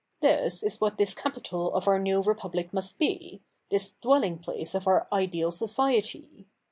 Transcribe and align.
This 0.19 0.63
is 0.63 0.81
what 0.81 0.97
this 0.97 1.13
capital 1.13 1.71
of 1.75 1.87
our 1.87 1.99
new 1.99 2.23
Republic 2.23 2.73
must 2.73 2.97
be, 2.97 3.39
this 3.69 3.91
dwelling 4.01 4.39
place 4.39 4.73
of 4.73 4.87
our 4.87 5.07
ideal 5.11 5.51
society. 5.51 6.47